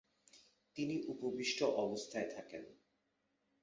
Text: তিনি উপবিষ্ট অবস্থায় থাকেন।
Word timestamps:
তিনি 0.77 0.95
উপবিষ্ট 1.07 1.59
অবস্থায় 1.83 2.27
থাকেন। 2.29 2.63